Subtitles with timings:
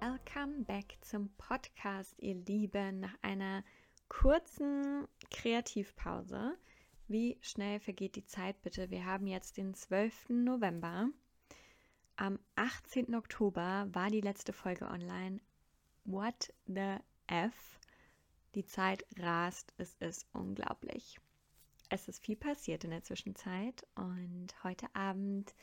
[0.00, 3.00] Welcome back zum Podcast, ihr Lieben.
[3.00, 3.62] Nach einer
[4.08, 6.56] kurzen Kreativpause.
[7.06, 8.88] Wie schnell vergeht die Zeit bitte?
[8.88, 10.30] Wir haben jetzt den 12.
[10.30, 11.10] November.
[12.16, 13.14] Am 18.
[13.14, 15.38] Oktober war die letzte Folge online.
[16.04, 17.78] What the F?
[18.54, 21.20] Die Zeit rast, es ist unglaublich.
[21.90, 25.54] Es ist viel passiert in der Zwischenzeit und heute Abend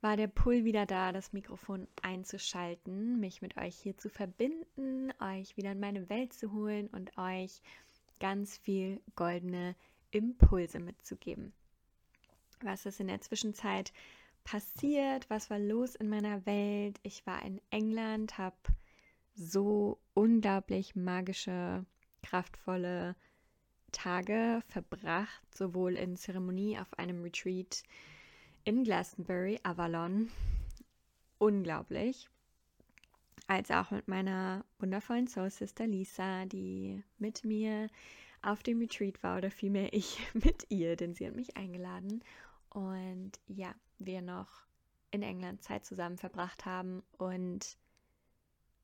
[0.00, 5.56] war der Pull wieder da, das Mikrofon einzuschalten, mich mit euch hier zu verbinden, euch
[5.56, 7.60] wieder in meine Welt zu holen und euch
[8.20, 9.74] ganz viel goldene
[10.10, 11.52] Impulse mitzugeben.
[12.62, 13.92] Was ist in der Zwischenzeit
[14.44, 15.28] passiert?
[15.30, 16.98] Was war los in meiner Welt?
[17.02, 18.56] Ich war in England, habe
[19.34, 21.84] so unglaublich magische,
[22.22, 23.14] kraftvolle
[23.92, 27.82] Tage verbracht, sowohl in Zeremonie auf einem Retreat,
[28.68, 30.28] in Glastonbury, Avalon.
[31.38, 32.28] Unglaublich.
[33.46, 37.86] Als auch mit meiner wundervollen Soul Sister Lisa, die mit mir
[38.42, 42.22] auf dem Retreat war oder vielmehr ich mit ihr, denn sie hat mich eingeladen.
[42.68, 44.50] Und ja, wir noch
[45.12, 47.02] in England Zeit zusammen verbracht haben.
[47.16, 47.78] Und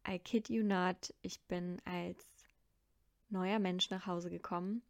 [0.09, 2.25] I kid you not, ich bin als
[3.29, 4.81] neuer Mensch nach Hause gekommen.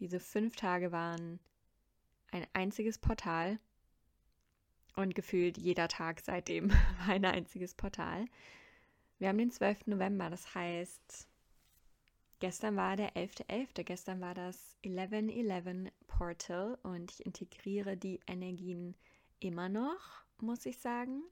[0.00, 1.38] Diese fünf Tage waren
[2.30, 3.58] ein einziges Portal
[4.96, 8.24] und gefühlt jeder Tag seitdem war ein einziges Portal.
[9.18, 9.86] Wir haben den 12.
[9.86, 11.28] November, das heißt,
[12.40, 18.94] gestern war der 11.11., .11., gestern war das 11.11 Portal und ich integriere die Energien
[19.40, 21.22] immer noch, muss ich sagen.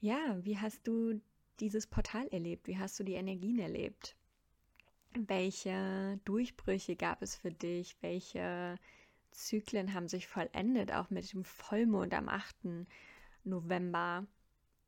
[0.00, 1.20] Ja, wie hast du
[1.58, 2.66] dieses Portal erlebt?
[2.66, 4.14] Wie hast du die Energien erlebt?
[5.14, 7.96] Welche Durchbrüche gab es für dich?
[8.02, 8.78] Welche
[9.36, 12.86] Zyklen haben sich vollendet, auch mit dem Vollmond am 8.
[13.44, 14.26] November.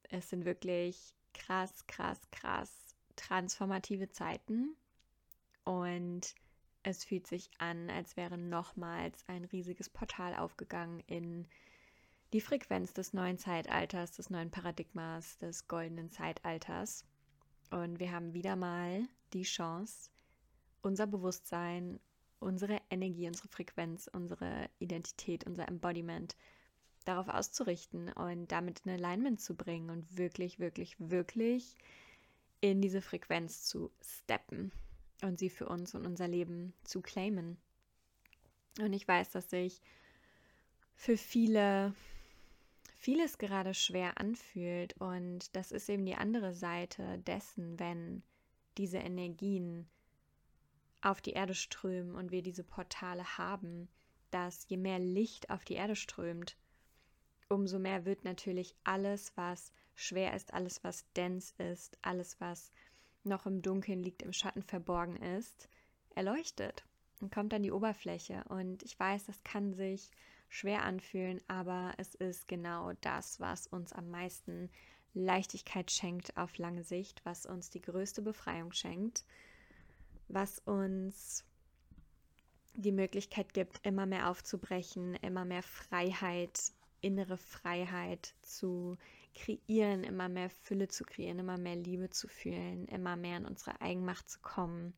[0.05, 2.89] Es sind wirklich krass, krass, krass
[3.19, 4.77] transformative Zeiten
[5.65, 6.35] und
[6.83, 11.47] es fühlt sich an, als wäre nochmals ein riesiges Portal aufgegangen in
[12.33, 17.05] die Frequenz des neuen Zeitalters, des neuen Paradigmas, des goldenen Zeitalters.
[17.71, 20.11] Und wir haben wieder mal die Chance,
[20.81, 22.01] unser Bewusstsein
[22.41, 26.37] unsere Energie, unsere Frequenz, unsere Identität, unser Embodiment
[27.05, 31.77] darauf auszurichten und damit in Alignment zu bringen und wirklich, wirklich, wirklich
[32.61, 34.73] in diese Frequenz zu steppen
[35.23, 37.57] und sie für uns und unser Leben zu claimen.
[38.81, 39.81] Und ich weiß, dass sich
[40.95, 41.95] für viele
[42.99, 48.23] vieles gerade schwer anfühlt und das ist eben die andere Seite dessen, wenn
[48.77, 49.89] diese Energien
[51.01, 53.89] auf die Erde strömen und wir diese Portale haben,
[54.31, 56.57] dass je mehr Licht auf die Erde strömt,
[57.49, 62.73] umso mehr wird natürlich alles, was schwer ist, alles, was dense ist, alles, was
[63.25, 65.69] noch im Dunkeln liegt, im Schatten verborgen ist,
[66.15, 66.85] erleuchtet
[67.21, 68.45] und kommt an die Oberfläche.
[68.49, 70.11] Und ich weiß, das kann sich
[70.49, 74.71] schwer anfühlen, aber es ist genau das, was uns am meisten
[75.15, 79.25] Leichtigkeit schenkt auf lange Sicht, was uns die größte Befreiung schenkt
[80.29, 81.45] was uns
[82.75, 88.97] die Möglichkeit gibt, immer mehr aufzubrechen, immer mehr Freiheit, innere Freiheit zu
[89.35, 93.81] kreieren, immer mehr Fülle zu kreieren, immer mehr Liebe zu fühlen, immer mehr in unsere
[93.81, 94.95] Eigenmacht zu kommen.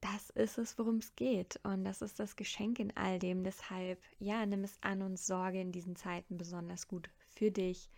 [0.00, 1.58] Das ist es, worum es geht.
[1.64, 3.42] Und das ist das Geschenk in all dem.
[3.42, 7.90] Deshalb, ja, nimm es an und sorge in diesen Zeiten besonders gut für dich.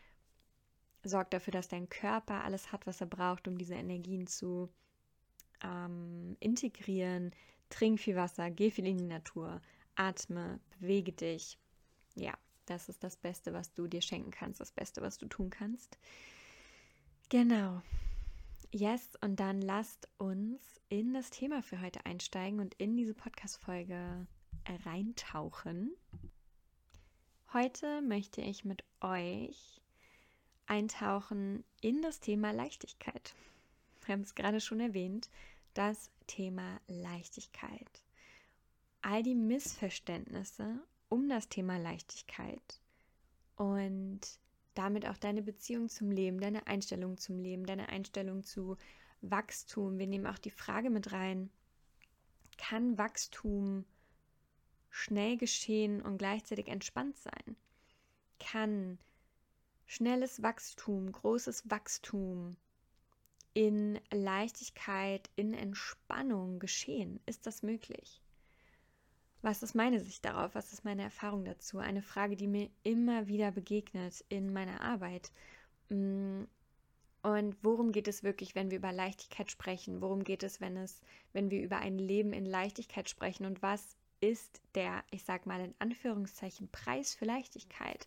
[1.03, 4.71] Sorg dafür, dass dein Körper alles hat, was er braucht, um diese Energien zu
[5.63, 7.33] ähm, integrieren.
[7.71, 9.61] Trink viel Wasser, geh viel in die Natur,
[9.95, 11.59] atme, bewege dich.
[12.15, 12.33] Ja,
[12.67, 15.99] das ist das Beste, was du dir schenken kannst, das Beste, was du tun kannst.
[17.29, 17.83] Genau.
[18.71, 24.27] Yes, und dann lasst uns in das Thema für heute einsteigen und in diese Podcast-Folge
[24.85, 25.93] reintauchen.
[27.53, 29.81] Heute möchte ich mit euch
[30.67, 33.35] eintauchen in das Thema Leichtigkeit
[34.09, 35.29] wir haben es gerade schon erwähnt,
[35.79, 38.03] das Thema Leichtigkeit.
[39.01, 42.81] All die Missverständnisse um das Thema Leichtigkeit
[43.55, 44.21] und
[44.75, 48.77] damit auch deine Beziehung zum Leben, deine Einstellung zum Leben, deine Einstellung zu
[49.21, 50.01] Wachstum.
[50.01, 51.49] Wir nehmen auch die Frage mit rein,
[52.57, 53.85] kann Wachstum
[54.91, 57.57] schnell geschehen und gleichzeitig entspannt sein?
[58.41, 58.99] Kann
[59.87, 62.57] schnelles Wachstum, großes Wachstum
[63.59, 67.19] in Leichtigkeit, in Entspannung geschehen?
[67.27, 68.23] Ist das möglich?
[69.43, 70.55] Was ist meine Sicht darauf?
[70.55, 71.79] Was ist meine Erfahrung dazu?
[71.79, 75.33] Eine Frage, die mir immer wieder begegnet in meiner Arbeit.
[75.89, 76.45] Mm,
[77.23, 80.01] Und worum geht es wirklich, wenn wir über Leichtigkeit sprechen?
[80.03, 81.01] Worum geht es, wenn es,
[81.33, 83.45] wenn wir über ein Leben in Leichtigkeit sprechen?
[83.45, 88.07] Und was ist der, ich sag mal in Anführungszeichen, Preis für Leichtigkeit?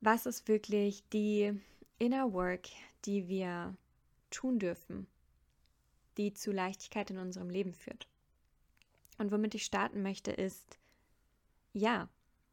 [0.00, 1.52] Was ist wirklich die
[1.98, 2.68] Inner Work,
[3.04, 3.76] die wir
[4.30, 5.06] tun dürfen,
[6.16, 8.08] die zu Leichtigkeit in unserem Leben führt?
[9.18, 10.78] Und womit ich starten möchte, ist,
[11.72, 12.08] ja,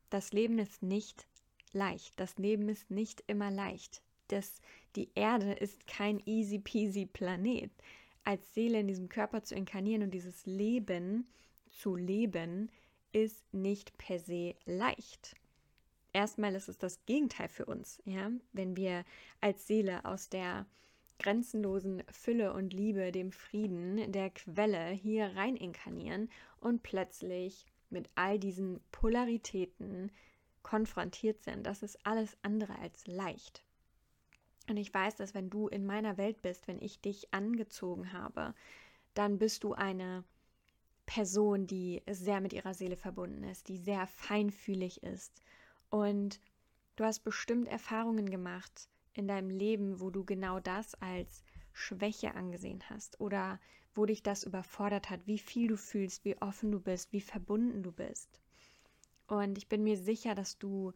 [0.10, 1.28] das Leben ist nicht
[1.72, 2.20] leicht.
[2.20, 4.02] Das Leben ist nicht immer leicht.
[4.28, 4.62] Das,
[4.96, 7.72] die Erde ist kein easy peasy Planet.
[8.24, 11.28] Als Seele in diesem Körper zu inkarnieren und dieses Leben
[11.70, 12.70] zu leben,
[13.12, 15.36] ist nicht per se leicht.
[16.14, 19.04] Erstmal ist es das Gegenteil für uns, ja, wenn wir
[19.42, 20.66] als Seele aus der
[21.20, 26.30] grenzenlosen Fülle und Liebe, dem Frieden, der Quelle hier rein inkarnieren
[26.60, 30.12] und plötzlich mit all diesen Polaritäten
[30.64, 31.66] konfrontiert sind.
[31.66, 33.64] Das ist alles andere als leicht.
[34.70, 38.54] Und ich weiß, dass wenn du in meiner Welt bist, wenn ich dich angezogen habe,
[39.14, 40.24] dann bist du eine
[41.06, 45.42] Person, die sehr mit ihrer Seele verbunden ist, die sehr feinfühlig ist.
[45.90, 46.40] Und
[46.96, 52.84] du hast bestimmt Erfahrungen gemacht in deinem Leben, wo du genau das als Schwäche angesehen
[52.90, 53.60] hast oder
[53.96, 57.84] wo dich das überfordert hat, wie viel du fühlst, wie offen du bist, wie verbunden
[57.84, 58.40] du bist.
[59.28, 60.94] Und ich bin mir sicher, dass du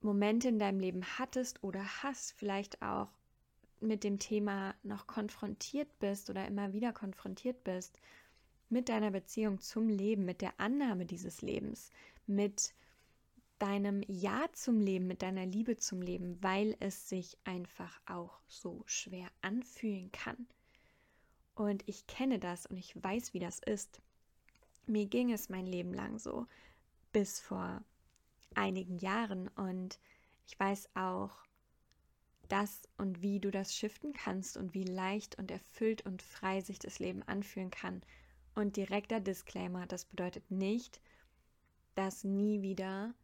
[0.00, 3.08] Momente in deinem Leben hattest oder hast, vielleicht auch
[3.80, 7.98] mit dem Thema noch konfrontiert bist oder immer wieder konfrontiert bist,
[8.68, 11.90] mit deiner Beziehung zum Leben, mit der Annahme dieses Lebens,
[12.26, 12.74] mit
[13.62, 18.82] deinem Ja zum Leben, mit deiner Liebe zum Leben, weil es sich einfach auch so
[18.86, 20.48] schwer anfühlen kann.
[21.54, 24.02] Und ich kenne das und ich weiß, wie das ist.
[24.86, 26.48] Mir ging es mein Leben lang so,
[27.12, 27.84] bis vor
[28.56, 30.00] einigen Jahren und
[30.48, 31.30] ich weiß auch,
[32.48, 36.80] dass und wie du das shiften kannst und wie leicht und erfüllt und frei sich
[36.80, 38.02] das Leben anfühlen kann.
[38.56, 41.00] Und direkter Disclaimer, das bedeutet nicht,
[41.94, 43.14] dass nie wieder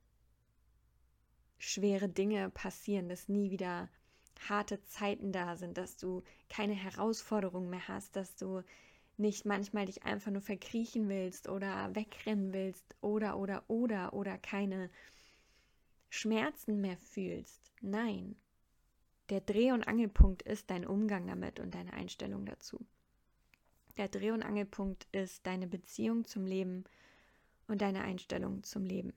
[1.58, 3.88] schwere Dinge passieren, dass nie wieder
[4.48, 8.62] harte Zeiten da sind, dass du keine Herausforderungen mehr hast, dass du
[9.16, 14.90] nicht manchmal dich einfach nur verkriechen willst oder wegrennen willst oder oder oder oder keine
[16.08, 17.72] Schmerzen mehr fühlst.
[17.80, 18.36] Nein.
[19.28, 22.78] Der Dreh- und Angelpunkt ist dein Umgang damit und deine Einstellung dazu.
[23.98, 26.84] Der Dreh- und Angelpunkt ist deine Beziehung zum Leben
[27.66, 29.12] und deine Einstellung zum Leben.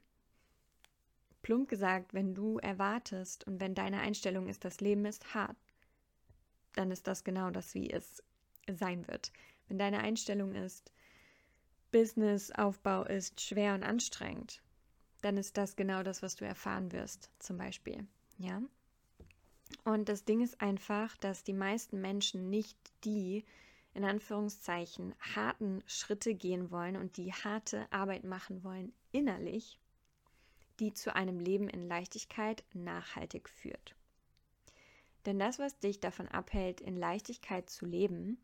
[1.41, 5.57] Plump gesagt, wenn du erwartest und wenn deine Einstellung ist, das Leben ist hart,
[6.73, 8.23] dann ist das genau das, wie es
[8.71, 9.31] sein wird.
[9.67, 10.91] Wenn deine Einstellung ist,
[11.91, 14.61] Businessaufbau ist schwer und anstrengend,
[15.21, 18.07] dann ist das genau das, was du erfahren wirst, zum Beispiel.
[18.37, 18.61] Ja.
[19.83, 23.45] Und das Ding ist einfach, dass die meisten Menschen nicht die,
[23.93, 29.79] in Anführungszeichen, harten Schritte gehen wollen und die harte Arbeit machen wollen innerlich,
[30.81, 33.95] die zu einem Leben in Leichtigkeit nachhaltig führt.
[35.25, 38.39] Denn das, was dich davon abhält, in Leichtigkeit zu leben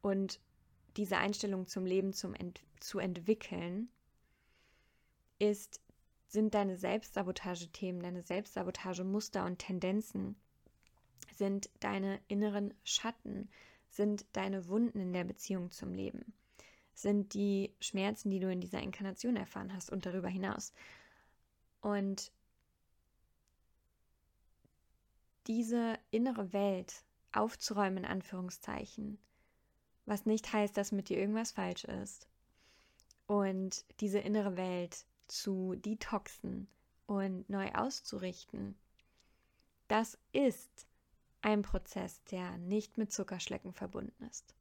[0.00, 0.40] und
[0.96, 3.90] diese Einstellung zum Leben zum ent zu entwickeln,
[5.38, 5.82] ist,
[6.26, 10.34] sind deine Selbstsabotagethemen, deine Selbstsabotagemuster und Tendenzen,
[11.34, 13.50] sind deine inneren Schatten,
[13.90, 16.32] sind deine Wunden in der Beziehung zum Leben,
[16.94, 20.72] sind die Schmerzen, die du in dieser Inkarnation erfahren hast und darüber hinaus.
[21.80, 22.32] Und
[25.46, 29.18] diese innere Welt aufzuräumen, in Anführungszeichen,
[30.06, 32.28] was nicht heißt, dass mit dir irgendwas falsch ist.
[33.26, 36.68] Und diese innere Welt zu detoxen
[37.06, 38.76] und neu auszurichten,
[39.88, 40.86] das ist
[41.40, 44.54] ein Prozess, der nicht mit Zuckerschlecken verbunden ist.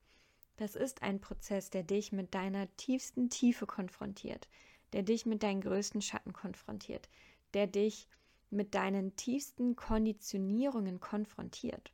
[0.58, 4.48] Das ist ein Prozess, der dich mit deiner tiefsten Tiefe konfrontiert,
[4.94, 7.10] der dich mit deinen größten Schatten konfrontiert,
[7.54, 8.08] der dich
[8.50, 11.92] mit deinen tiefsten Konditionierungen konfrontiert.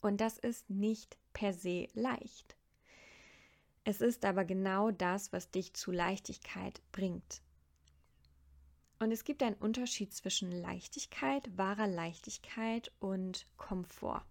[0.00, 2.56] Und das ist nicht per se leicht.
[3.84, 7.42] Es ist aber genau das, was dich zu Leichtigkeit bringt.
[8.98, 14.24] Und es gibt einen Unterschied zwischen Leichtigkeit, wahrer Leichtigkeit und Komfort.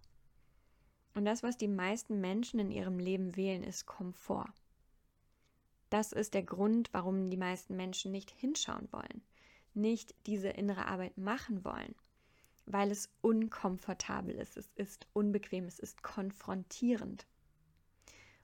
[1.14, 4.52] Und das, was die meisten Menschen in ihrem Leben wählen, ist Komfort.
[5.90, 9.22] Das ist der Grund, warum die meisten Menschen nicht hinschauen wollen,
[9.74, 11.94] nicht diese innere Arbeit machen wollen,
[12.66, 17.26] weil es unkomfortabel ist, es ist unbequem, es ist konfrontierend.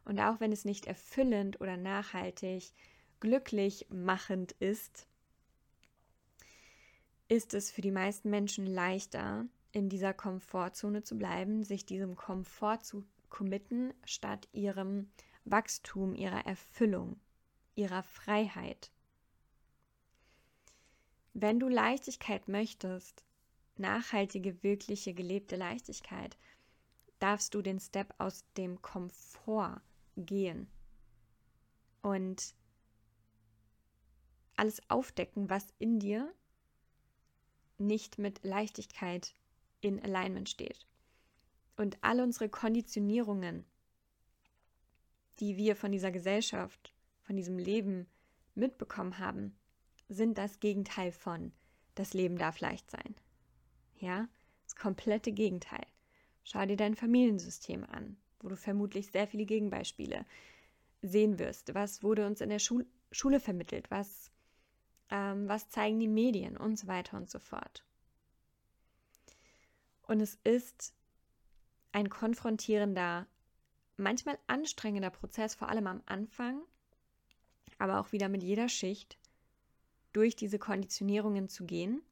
[0.05, 2.73] Und auch wenn es nicht erfüllend oder nachhaltig
[3.21, 5.07] glücklich machend ist,
[7.29, 12.85] ist es für die meisten Menschen leichter, in dieser Komfortzone zu bleiben, sich diesem Komfort
[12.85, 15.11] zu committen, statt ihrem
[15.45, 17.19] Wachstum, ihrer Erfüllung,
[17.75, 18.91] ihrer Freiheit.
[21.33, 23.25] Wenn du Leichtigkeit möchtest,
[23.77, 26.37] nachhaltige, wirkliche, gelebte Leichtigkeit,
[27.19, 29.81] darfst du den Step aus dem Komfort
[30.17, 30.69] gehen
[32.03, 32.55] und
[34.57, 36.33] alles aufdecken, was in dir
[37.79, 39.35] nicht mit Leichtigkeit
[39.81, 40.87] in Alignment steht.
[41.77, 43.65] Und all unsere Konditionierungen,
[45.41, 46.94] die wir von dieser Gesellschaft,
[47.25, 48.07] von diesem Leben
[48.55, 49.57] mitbekommen haben,
[50.09, 51.53] sind das Gegenteil von
[51.95, 53.15] das Leben darf leicht sein.
[53.99, 54.29] Ja,
[54.65, 55.87] das komplette Gegenteil.
[56.43, 60.27] Schau dir dein Familiensystem an, wo du vermutlich sehr viele Gegenbeispiele
[61.03, 61.75] sehen wirst.
[61.75, 63.91] Was wurde uns in der Schul Schule vermittelt?
[63.91, 64.33] Was,
[65.11, 67.85] ähm, was zeigen die Medien und so weiter und so fort.
[70.03, 70.95] Und es ist
[71.93, 73.27] ein konfrontierender,
[73.97, 76.61] manchmal anstrengender Prozess, vor allem am Anfang,
[77.85, 79.19] aber auch wieder mit jeder Schicht
[80.13, 82.03] durch diese Konditionierungen zu gehen,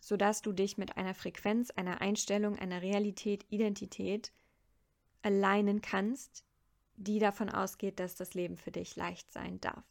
[0.00, 4.32] sodass du dich mit einer Frequenz, einer Einstellung, einer Realität, Identität
[5.22, 6.44] alignen kannst,
[6.96, 9.84] die davon ausgeht, dass das Leben für dich leicht sein darf.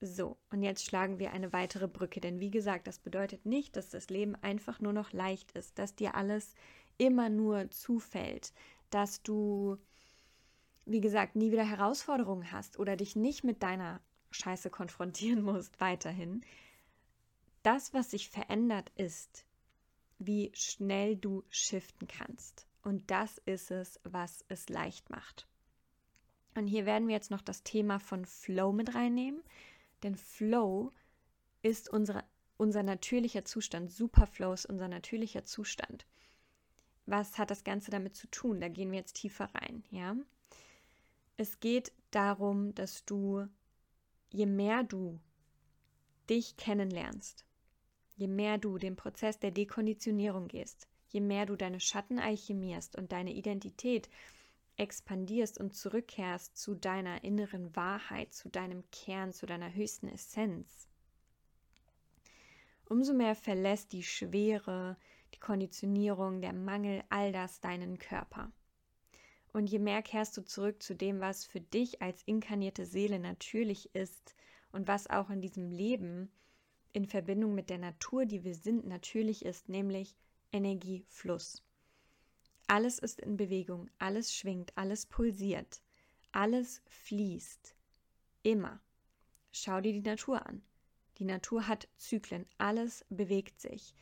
[0.00, 3.88] So, und jetzt schlagen wir eine weitere Brücke, denn wie gesagt, das bedeutet nicht, dass
[3.90, 6.54] das Leben einfach nur noch leicht ist, dass dir alles
[6.98, 8.52] immer nur zufällt,
[8.90, 9.78] dass du,
[10.86, 14.00] wie gesagt, nie wieder Herausforderungen hast oder dich nicht mit deiner
[14.30, 16.42] Scheiße konfrontieren musst weiterhin.
[17.62, 19.46] Das, was sich verändert, ist,
[20.18, 22.66] wie schnell du shiften kannst.
[22.82, 25.48] Und das ist es, was es leicht macht.
[26.54, 29.42] Und hier werden wir jetzt noch das Thema von Flow mit reinnehmen.
[30.02, 30.92] Denn Flow
[31.62, 32.24] ist unsere,
[32.58, 33.90] unser natürlicher Zustand.
[33.90, 36.06] Superflow ist unser natürlicher Zustand.
[37.06, 38.60] Was hat das Ganze damit zu tun?
[38.60, 40.14] Da gehen wir jetzt tiefer rein, ja?
[41.36, 43.46] Es geht darum, dass du,
[44.30, 45.18] je mehr du
[46.30, 47.44] dich kennenlernst,
[48.16, 53.10] je mehr du den Prozess der Dekonditionierung gehst, je mehr du deine Schatten alchemierst und
[53.10, 54.08] deine Identität
[54.76, 60.88] expandierst und zurückkehrst zu deiner inneren Wahrheit, zu deinem Kern, zu deiner höchsten Essenz,
[62.88, 64.96] umso mehr verlässt die Schwere,
[65.34, 68.52] die Konditionierung, der Mangel, all das deinen Körper.
[69.54, 73.94] Und je mehr kehrst du zurück zu dem, was für dich als inkarnierte Seele natürlich
[73.94, 74.34] ist
[74.72, 76.28] und was auch in diesem Leben
[76.92, 80.16] in Verbindung mit der Natur, die wir sind, natürlich ist, nämlich
[80.50, 81.62] Energiefluss.
[82.66, 85.80] Alles ist in Bewegung, alles schwingt, alles pulsiert,
[86.32, 87.76] alles fließt.
[88.42, 88.80] Immer.
[89.52, 90.62] Schau dir die Natur an.
[91.18, 93.94] Die Natur hat Zyklen, alles bewegt sich.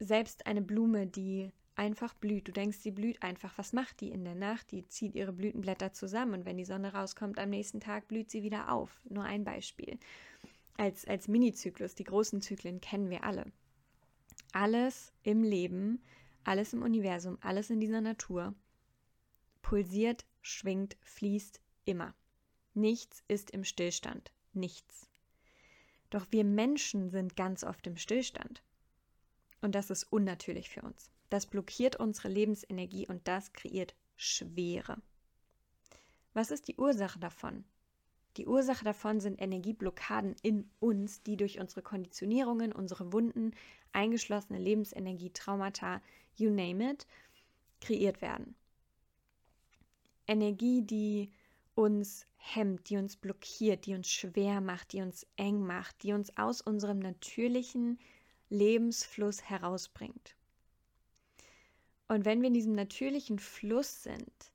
[0.00, 3.56] Selbst eine Blume, die einfach blüht, du denkst, sie blüht einfach.
[3.58, 4.70] Was macht die in der Nacht?
[4.70, 8.42] Die zieht ihre Blütenblätter zusammen und wenn die Sonne rauskommt, am nächsten Tag blüht sie
[8.42, 9.00] wieder auf.
[9.08, 9.98] Nur ein Beispiel.
[10.76, 13.50] Als, als Mini-Zyklus, die großen Zyklen kennen wir alle.
[14.52, 16.00] Alles im Leben
[16.44, 18.54] alles im Universum, alles in dieser Natur
[19.62, 22.14] pulsiert, schwingt, fließt immer.
[22.74, 24.32] Nichts ist im Stillstand.
[24.52, 25.08] Nichts.
[26.10, 28.62] Doch wir Menschen sind ganz oft im Stillstand.
[29.62, 31.10] Und das ist unnatürlich für uns.
[31.34, 35.02] Das blockiert unsere Lebensenergie und das kreiert Schwere.
[36.32, 37.64] Was ist die Ursache davon?
[38.36, 43.50] Die Ursache davon sind Energieblockaden in uns, die durch unsere Konditionierungen, unsere Wunden,
[43.90, 46.00] eingeschlossene Lebensenergie, Traumata,
[46.36, 47.04] you name it,
[47.80, 48.54] kreiert werden.
[50.28, 51.32] Energie, die
[51.74, 56.36] uns hemmt, die uns blockiert, die uns schwer macht, die uns eng macht, die uns
[56.36, 57.98] aus unserem natürlichen
[58.50, 60.36] Lebensfluss herausbringt.
[62.08, 64.52] Und wenn wir in diesem natürlichen Fluss sind,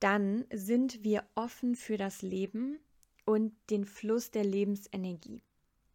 [0.00, 2.78] dann sind wir offen für das Leben
[3.24, 5.42] und den Fluss der Lebensenergie.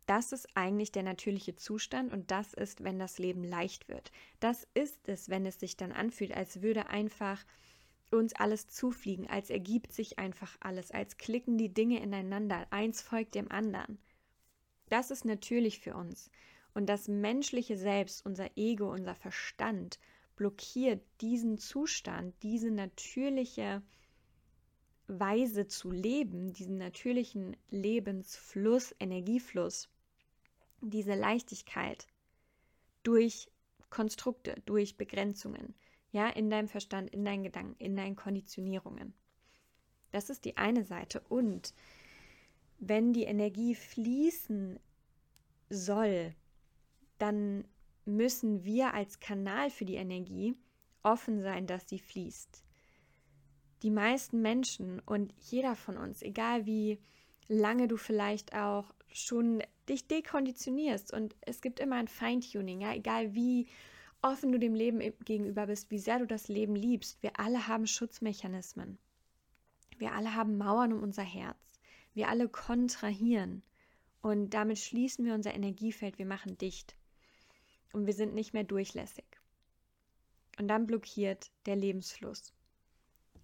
[0.05, 4.11] Das ist eigentlich der natürliche Zustand und das ist, wenn das Leben leicht wird.
[4.41, 7.43] Das ist es, wenn es sich dann anfühlt, als würde einfach
[8.11, 13.33] uns alles zufliegen, als ergibt sich einfach alles, als klicken die Dinge ineinander, eins folgt
[13.35, 13.97] dem anderen.
[14.89, 16.29] Das ist natürlich für uns.
[16.73, 19.99] Und das menschliche Selbst, unser Ego, unser Verstand
[20.35, 23.83] blockiert diesen Zustand, diese natürliche
[25.07, 29.89] Weise zu leben, diesen natürlichen Lebensfluss, Energiefluss,
[30.81, 32.07] diese Leichtigkeit
[33.03, 33.49] durch
[33.89, 35.75] Konstrukte, durch Begrenzungen,
[36.11, 39.13] ja, in deinem Verstand, in deinen Gedanken, in deinen Konditionierungen.
[40.11, 41.21] Das ist die eine Seite.
[41.27, 41.73] Und
[42.79, 44.79] wenn die Energie fließen
[45.69, 46.35] soll,
[47.23, 47.63] dann
[48.03, 50.57] müssen wir als Kanal für die Energie
[51.03, 52.61] offen sein, dass sie fließt.
[53.81, 56.99] Die meisten Menschen und jeder von uns, egal wie
[57.47, 63.33] lange du vielleicht auch schon dich dekonditionierst und es gibt immer ein Feintuning, ja, egal
[63.33, 63.67] wie
[64.21, 67.87] offen du dem Leben gegenüber bist, wie sehr du das Leben liebst, wir alle haben
[67.87, 68.97] Schutzmechanismen.
[69.97, 71.57] Wir alle haben Mauern um unser Herz.
[72.13, 73.63] Wir alle kontrahieren
[74.21, 76.97] und damit schließen wir unser Energiefeld, wir machen dicht
[77.93, 79.25] und wir sind nicht mehr durchlässig.
[80.59, 82.53] Und dann blockiert der Lebensfluss.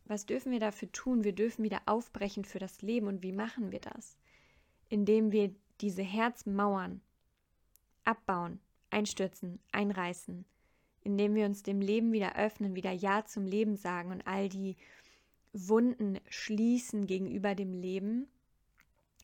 [0.06, 1.24] Was dürfen wir dafür tun?
[1.24, 3.08] Wir dürfen wieder aufbrechen für das Leben.
[3.08, 4.18] Und wie machen wir das?
[4.89, 7.01] Indem wir diese Herzmauern
[8.03, 10.46] abbauen, einstürzen, einreißen,
[11.03, 14.75] indem wir uns dem Leben wieder öffnen, wieder Ja zum Leben sagen und all die
[15.53, 18.27] Wunden schließen gegenüber dem Leben,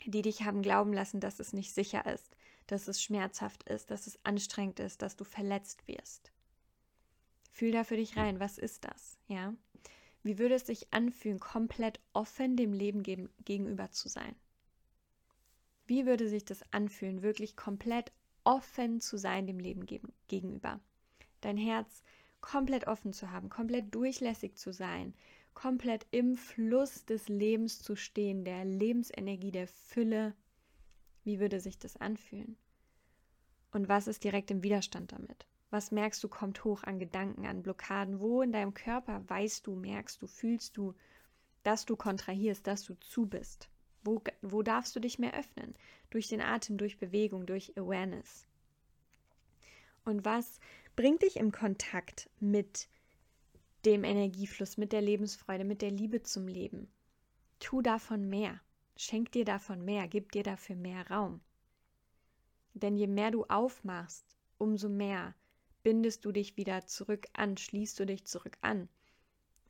[0.04, 4.06] die dich haben glauben lassen, dass es nicht sicher ist, dass es schmerzhaft ist, dass
[4.06, 6.32] es anstrengend ist, dass du verletzt wirst.
[7.50, 9.18] Fühl da für dich rein, was ist das?
[9.28, 9.54] Ja?
[10.22, 14.34] Wie würde es sich anfühlen, komplett offen dem Leben gegenüber zu sein?
[15.86, 18.12] Wie würde sich das anfühlen, wirklich komplett
[18.44, 19.86] offen zu sein dem Leben
[20.26, 20.80] gegenüber?
[21.40, 22.02] Dein Herz
[22.40, 25.14] komplett offen zu haben, komplett durchlässig zu sein,
[25.54, 30.34] komplett im Fluss des Lebens zu stehen, der Lebensenergie, der Fülle.
[31.26, 32.56] Wie würde sich das anfühlen?
[33.72, 35.44] Und was ist direkt im Widerstand damit?
[35.70, 38.20] Was merkst du, kommt hoch an Gedanken, an Blockaden?
[38.20, 40.94] Wo in deinem Körper weißt du, merkst du, fühlst du,
[41.64, 43.68] dass du kontrahierst, dass du zu bist?
[44.04, 45.74] Wo, wo darfst du dich mehr öffnen?
[46.10, 48.46] Durch den Atem, durch Bewegung, durch Awareness.
[50.04, 50.60] Und was
[50.94, 52.88] bringt dich im Kontakt mit
[53.84, 56.86] dem Energiefluss, mit der Lebensfreude, mit der Liebe zum Leben?
[57.58, 58.60] Tu davon mehr.
[58.96, 61.40] Schenk dir davon mehr, gib dir dafür mehr Raum.
[62.72, 64.24] Denn je mehr du aufmachst,
[64.58, 65.34] umso mehr
[65.82, 68.88] bindest du dich wieder zurück an, schließt du dich zurück an,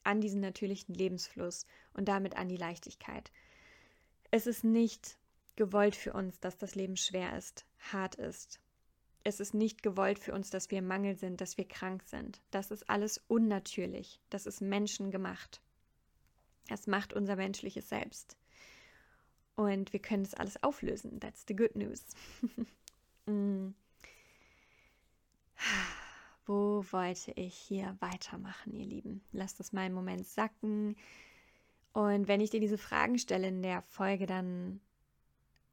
[0.05, 3.31] an diesen natürlichen Lebensfluss und damit an die Leichtigkeit.
[4.31, 5.19] Es ist nicht
[5.57, 8.61] gewollt für uns, dass das Leben schwer ist, hart ist.
[9.25, 12.41] Es ist nicht gewollt für uns, dass wir im Mangel sind, dass wir krank sind.
[12.53, 14.21] Das ist alles unnatürlich.
[14.31, 15.61] Das ist menschengemacht.
[16.69, 18.37] Das macht unser menschliches Selbst.
[19.57, 21.19] Und wir können das alles auflösen.
[21.19, 22.05] That's the good news.
[23.27, 23.69] mm.
[26.45, 29.23] Wo wollte ich hier weitermachen, ihr Lieben?
[29.33, 30.97] Lasst das mal einen Moment sacken.
[31.93, 34.81] Und wenn ich dir diese Fragen stelle in der Folge, dann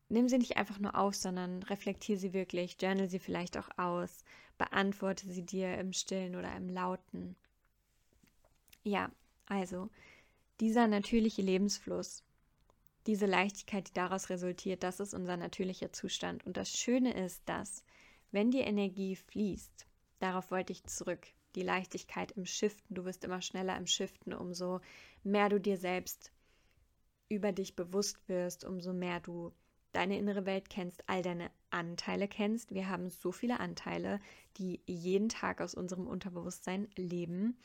[0.10, 4.24] nimm sie nicht einfach nur auf, sondern reflektiere sie wirklich, journal sie vielleicht auch aus,
[4.58, 7.36] beantworte sie dir im Stillen oder im Lauten.
[8.84, 9.12] Ja,
[9.48, 9.90] also
[10.60, 12.24] dieser natürliche Lebensfluss,
[13.08, 16.46] diese Leichtigkeit, die daraus resultiert, das ist unser natürlicher Zustand.
[16.46, 17.84] Und das Schöne ist, dass,
[18.32, 19.88] wenn die Energie fließt,
[20.24, 21.28] Darauf wollte ich zurück.
[21.56, 22.96] Die Leichtigkeit im Shiften.
[22.96, 24.80] Du wirst immer schneller im Shiften, umso
[25.22, 26.32] mehr du dir selbst
[27.28, 29.52] über dich bewusst wirst, umso mehr du
[29.92, 32.74] deine innere Welt kennst, all deine Anteile kennst.
[32.74, 34.22] Wir haben so viele Anteile,
[34.56, 37.58] die jeden Tag aus unserem Unterbewusstsein leben.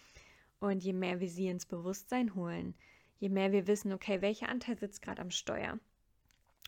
[0.59, 2.75] Und je mehr wir sie ins Bewusstsein holen,
[3.19, 5.79] je mehr wir wissen, okay, welcher Anteil sitzt gerade am Steuer?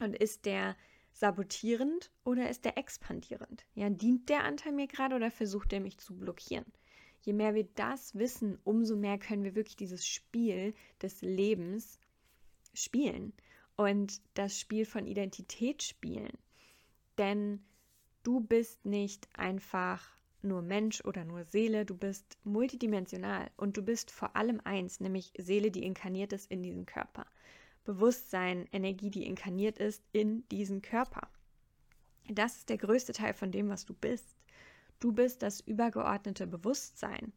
[0.01, 0.77] Und ist der
[1.13, 3.65] sabotierend oder ist der expandierend?
[3.75, 6.67] Ja, dient der Anteil mir gerade oder versucht er mich zu blockieren?
[7.23, 11.99] Je mehr wir das wissen, umso mehr können wir wirklich dieses Spiel des Lebens
[12.73, 13.35] spielen
[13.77, 16.33] und das Spiel von Identität spielen.
[17.19, 17.63] Denn
[18.23, 24.11] du bist nicht einfach nur Mensch oder nur Seele, du bist multidimensional und du bist
[24.11, 27.27] vor allem eins, nämlich Seele, die inkarniert ist in diesem Körper.
[27.85, 31.29] Bewusstsein, Energie, die inkarniert ist in diesen Körper.
[32.29, 34.37] Das ist der größte Teil von dem, was du bist.
[35.01, 37.33] Du bist das übergeordnete Bewusstsein,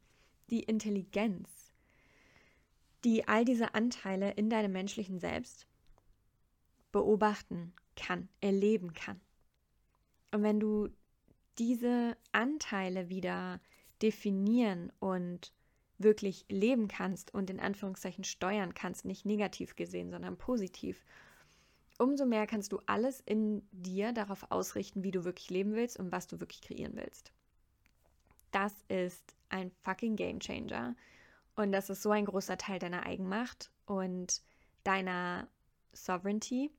[0.49, 1.71] die Intelligenz,
[3.03, 5.65] die all diese Anteile in deinem menschlichen Selbst
[6.91, 9.19] beobachten kann, erleben kann.
[10.31, 10.89] Und wenn du
[11.59, 13.59] diese Anteile wieder
[14.01, 15.53] definieren und
[15.97, 21.03] wirklich leben kannst und in Anführungszeichen steuern kannst, nicht negativ gesehen, sondern positiv,
[21.97, 26.11] umso mehr kannst du alles in dir darauf ausrichten, wie du wirklich leben willst und
[26.11, 27.31] was du wirklich kreieren willst.
[28.51, 30.95] Das ist ein fucking Game Changer
[31.55, 34.41] und das ist so ein großer Teil deiner Eigenmacht und
[34.83, 35.47] deiner
[35.93, 36.71] Sovereignty,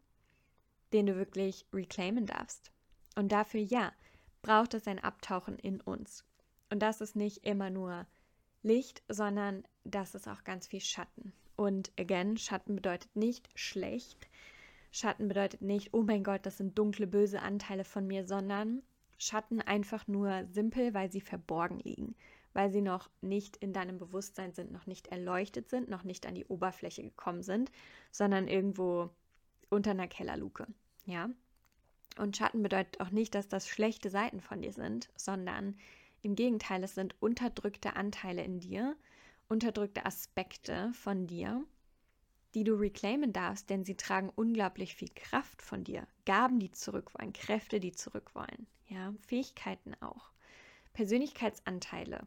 [0.93, 2.71] den du wirklich reclaimen darfst.
[3.17, 3.93] Und dafür, ja,
[4.45, 6.23] braucht es ein Abtauchen in uns.
[6.71, 8.07] Und das ist nicht immer nur
[8.63, 11.33] Licht, sondern das ist auch ganz viel Schatten.
[11.57, 14.29] Und again, Schatten bedeutet nicht schlecht.
[14.93, 18.83] Schatten bedeutet nicht, oh mein Gott, das sind dunkle, böse Anteile von mir, sondern
[19.17, 22.15] Schatten einfach nur simpel, weil sie verborgen liegen,
[22.53, 26.35] weil sie noch nicht in deinem Bewusstsein sind, noch nicht erleuchtet sind, noch nicht an
[26.35, 27.73] die Oberfläche gekommen sind,
[28.11, 29.09] sondern irgendwo
[29.71, 30.67] unter einer Kellerluke.
[31.07, 31.31] Ja?
[32.19, 35.77] Und Schatten bedeutet auch nicht, dass das schlechte Seiten von dir sind, sondern
[36.23, 38.97] im Gegenteil, es sind unterdrückte Anteile in dir,
[39.49, 41.65] unterdrückte Aspekte von dir,
[42.55, 46.07] die du reclaimen darfst, denn sie tragen unglaublich viel Kraft von dir.
[46.25, 50.31] Gaben, die zurück wollen, Kräfte, die zurück wollen, ja, Fähigkeiten auch.
[50.93, 52.27] Persönlichkeitsanteile.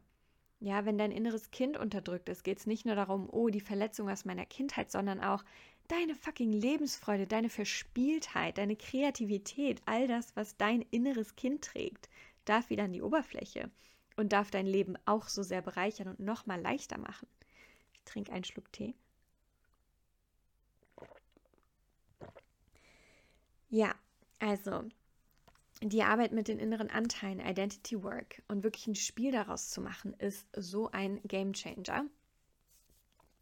[0.60, 4.10] Ja, wenn dein inneres Kind unterdrückt ist, geht es nicht nur darum, oh, die Verletzung
[4.10, 5.44] aus meiner Kindheit, sondern auch
[5.88, 12.08] deine fucking Lebensfreude, deine Verspieltheit, deine Kreativität, all das, was dein inneres Kind trägt,
[12.44, 13.70] darf wieder an die Oberfläche
[14.16, 17.28] und darf dein Leben auch so sehr bereichern und nochmal leichter machen.
[17.94, 18.94] Ich trinke einen Schluck Tee.
[23.70, 23.94] Ja,
[24.38, 24.84] also
[25.82, 30.14] die Arbeit mit den inneren Anteilen, Identity Work und wirklich ein Spiel daraus zu machen,
[30.14, 32.06] ist so ein Game Changer.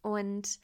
[0.03, 0.61] Und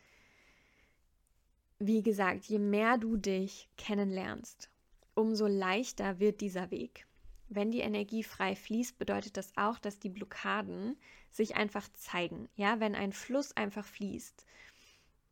[1.87, 4.71] wie gesagt, je mehr du dich kennenlernst,
[5.15, 7.07] umso leichter wird dieser Weg.
[7.49, 10.97] Wenn die Energie frei fließt, bedeutet das auch, dass die Blockaden
[11.31, 12.49] sich einfach zeigen.
[12.55, 14.47] Ja, wenn ein Fluss einfach fließt,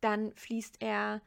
[0.01, 1.21] dann fließt er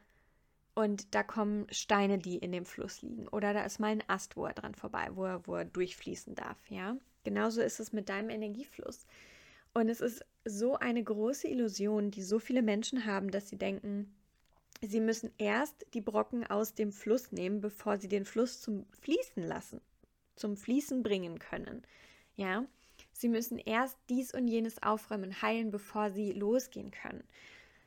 [0.75, 3.27] und da kommen Steine, die in dem Fluss liegen.
[3.29, 6.35] Oder da ist mal ein Ast, wo er dran vorbei, wo er, wo er durchfließen
[6.35, 6.57] darf.
[6.69, 9.05] Ja, genauso ist es mit deinem Energiefluss.
[9.73, 14.13] Und es ist so eine große Illusion, die so viele Menschen haben, dass sie denken,
[14.81, 19.43] sie müssen erst die Brocken aus dem Fluss nehmen, bevor sie den Fluss zum Fließen
[19.43, 19.81] lassen,
[20.35, 21.83] zum Fließen bringen können.
[22.35, 22.65] Ja,
[23.13, 27.23] sie müssen erst dies und jenes aufräumen, heilen, bevor sie losgehen können.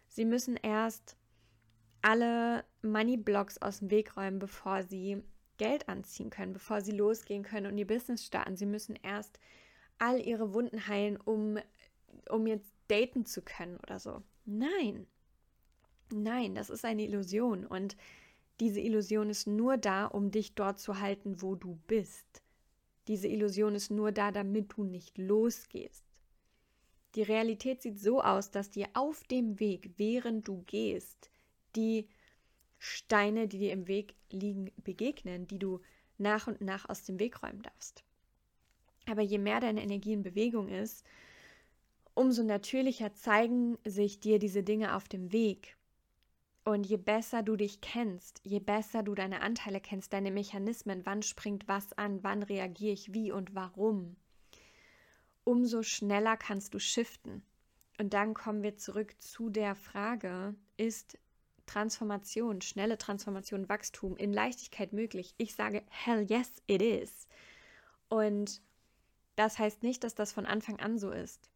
[0.09, 1.17] Sie müssen erst
[2.03, 5.23] alle Money Blocks aus dem Weg räumen, bevor sie
[5.59, 8.57] Geld anziehen können, bevor sie losgehen können und ihr Business starten.
[8.57, 9.39] Sie müssen erst
[9.99, 11.59] all ihre Wunden heilen, um,
[12.31, 14.23] um jetzt daten zu können oder so.
[14.45, 15.07] Nein.
[16.13, 17.97] Nein, das ist eine Illusion und
[18.61, 22.43] diese Illusion ist nur da, um dich dort zu halten, wo du bist.
[23.07, 26.05] Diese Illusion ist nur da, damit du nicht losgehst.
[27.15, 31.31] Die Realität sieht so aus, dass dir auf dem Weg, während du gehst,
[31.75, 32.09] die
[32.79, 35.81] Steine, die dir im Weg liegen, begegnen, die du
[36.19, 38.05] nach und nach aus dem Weg räumen darfst.
[39.07, 41.05] Aber je mehr deine Energie in Bewegung ist,
[42.15, 45.78] umso natürlicher zeigen sich dir diese Dinge auf dem Weg.
[46.69, 51.23] Und je besser du dich kennst, je besser du deine Anteile kennst, deine Mechanismen, wann
[51.23, 54.17] springt was an, wann reagiere ich wie und warum,
[55.45, 57.43] umso schneller kannst du shiften.
[57.99, 61.17] Und dann kommen wir zurück zu der Frage, ist
[61.65, 65.33] Transformation, schnelle Transformation, Wachstum in Leichtigkeit möglich?
[65.39, 67.29] Ich sage, hell yes, it is.
[68.11, 68.61] Und
[69.37, 71.49] das heißt nicht, dass das von Anfang an so ist.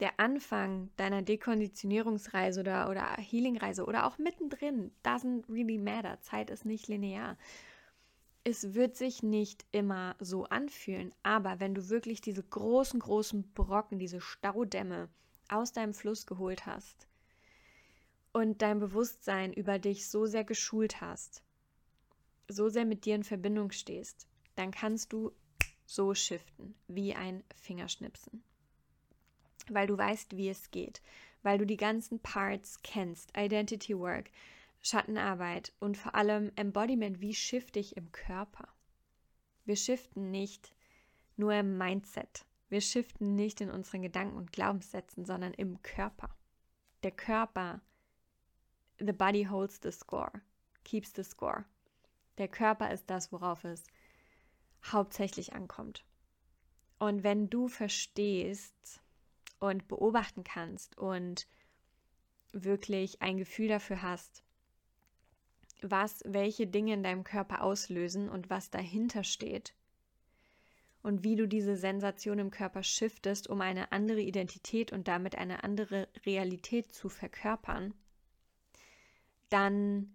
[0.00, 6.20] Der Anfang deiner Dekonditionierungsreise oder, oder Healingreise oder auch mittendrin, doesn't really matter.
[6.20, 7.36] Zeit ist nicht linear.
[8.42, 13.98] Es wird sich nicht immer so anfühlen, aber wenn du wirklich diese großen, großen Brocken,
[13.98, 15.08] diese Staudämme
[15.48, 17.06] aus deinem Fluss geholt hast,
[18.34, 21.42] und dein Bewusstsein über dich so sehr geschult hast,
[22.48, 24.26] so sehr mit dir in Verbindung stehst,
[24.56, 25.32] dann kannst du
[25.86, 28.42] so shiften, wie ein Fingerschnipsen.
[29.70, 31.02] Weil du weißt, wie es geht,
[31.42, 34.30] weil du die ganzen Parts kennst, Identity Work,
[34.82, 38.68] Schattenarbeit und vor allem Embodiment, wie shifte ich im Körper.
[39.64, 40.74] Wir shiften nicht
[41.36, 42.44] nur im Mindset.
[42.68, 46.34] Wir shiften nicht in unseren Gedanken und Glaubenssätzen, sondern im Körper.
[47.02, 47.80] Der Körper
[48.98, 50.30] The body holds the score,
[50.84, 51.64] keeps the score.
[52.38, 53.84] Der Körper ist das, worauf es
[54.84, 56.04] hauptsächlich ankommt.
[56.98, 59.02] Und wenn du verstehst
[59.68, 61.46] und beobachten kannst und
[62.52, 64.42] wirklich ein Gefühl dafür hast,
[65.82, 69.74] was welche Dinge in deinem Körper auslösen und was dahinter steht.
[71.02, 75.62] Und wie du diese Sensation im Körper shiftest, um eine andere Identität und damit eine
[75.62, 77.92] andere Realität zu verkörpern,
[79.50, 80.14] dann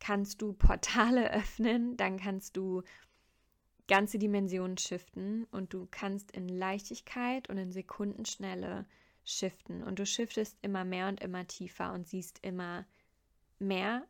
[0.00, 2.82] kannst du Portale öffnen, dann kannst du
[3.88, 8.86] ganze Dimensionen shiften und du kannst in Leichtigkeit und in Sekundenschnelle
[9.24, 12.86] shiften und du shiftest immer mehr und immer tiefer und siehst immer
[13.58, 14.06] mehr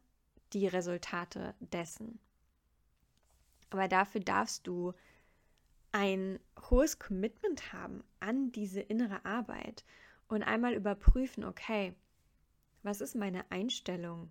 [0.53, 2.19] die Resultate dessen.
[3.71, 4.93] Aber dafür darfst du
[5.93, 6.39] ein
[6.71, 9.85] hohes Commitment haben an diese innere Arbeit
[10.29, 11.95] und einmal überprüfen, okay,
[12.83, 14.31] was ist meine Einstellung?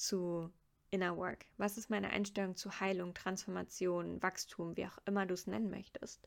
[0.00, 0.50] zu
[0.90, 1.46] Inner Work?
[1.56, 6.26] Was ist meine Einstellung zu Heilung, Transformation, Wachstum, wie auch immer du es nennen möchtest?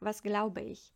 [0.00, 0.94] Was glaube ich?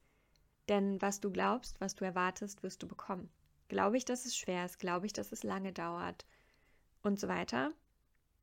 [0.69, 3.31] Denn was du glaubst, was du erwartest, wirst du bekommen.
[3.69, 4.79] Glaube ich, dass es schwer ist?
[4.79, 6.27] Glaube ich, dass es lange dauert?
[7.03, 7.73] Und so weiter?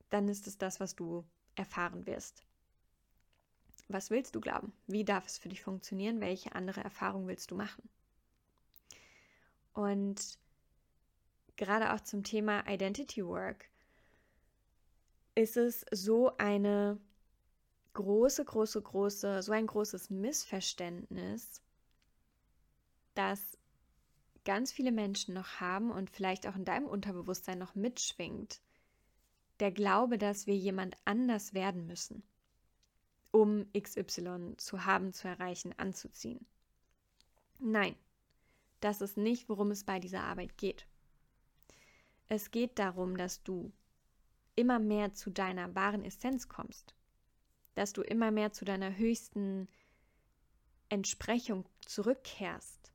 [0.09, 1.23] Dann ist es das, was du
[1.55, 2.43] erfahren wirst.
[3.87, 4.73] Was willst du glauben?
[4.87, 6.21] Wie darf es für dich funktionieren?
[6.21, 7.87] Welche andere Erfahrung willst du machen?
[9.73, 10.37] Und
[11.55, 13.69] gerade auch zum Thema Identity Work
[15.39, 16.99] ist es so eine
[17.93, 21.61] große, große, große, so ein großes Missverständnis,
[23.15, 23.57] dass
[24.43, 28.59] ganz viele Menschen noch haben und vielleicht auch in deinem Unterbewusstsein noch mitschwingt,
[29.61, 32.21] der Glaube, dass wir jemand anders werden müssen,
[33.31, 36.45] um XY zu haben, zu erreichen, anzuziehen.
[37.59, 37.95] Nein,
[38.81, 40.85] das ist nicht, worum es bei dieser Arbeit geht.
[42.27, 43.71] Es geht darum, dass du
[44.59, 46.93] immer mehr zu deiner wahren Essenz kommst,
[47.75, 49.69] dass du immer mehr zu deiner höchsten
[50.89, 52.91] Entsprechung zurückkehrst.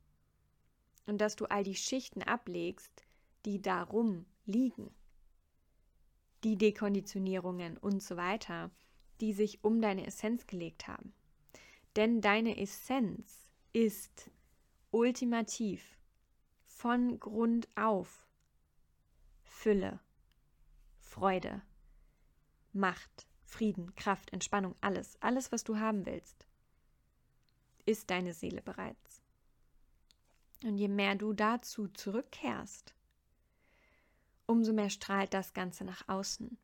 [1.07, 3.05] Und dass du all die Schichten ablegst,
[3.47, 4.95] die darum liegen,
[6.45, 8.71] die Dekonditionierungen und so weiter,
[9.21, 11.15] die sich um deine Essenz gelegt haben.
[11.97, 14.31] Denn deine Essenz ist
[14.91, 15.99] ultimativ
[16.67, 18.27] von Grund auf
[19.43, 20.01] Fülle,
[21.15, 21.63] Freude,
[22.73, 26.45] Macht, Frieden, Kraft, Entspannung, alles, alles, was du haben willst,
[27.87, 29.23] ist deine Seele bereits.
[30.65, 32.97] Und je mehr du dazu zurückkehrst,
[34.47, 36.59] umso mehr strahlt das Ganze nach außen.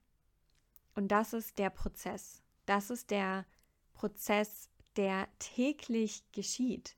[0.97, 2.43] Und das ist der Prozess.
[2.67, 3.47] Das ist der
[3.93, 6.97] Prozess, der täglich geschieht.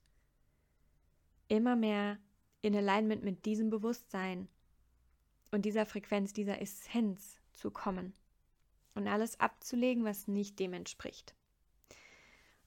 [1.49, 2.19] Immer mehr
[2.63, 4.49] in Alignment mit diesem Bewusstsein
[5.51, 8.15] und dieser Frequenz, dieser Essenz zu kommen
[8.95, 11.35] und alles abzulegen, was nicht dem entspricht.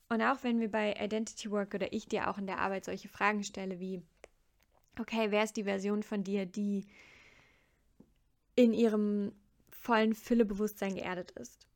[0.09, 3.09] Und auch wenn wir bei Identity Work oder ich dir auch in der Arbeit solche
[3.09, 4.01] Fragen stelle wie,
[4.99, 6.85] okay, wer ist die Version von dir, die
[8.55, 9.33] in ihrem
[9.71, 11.67] vollen Füllebewusstsein geerdet ist?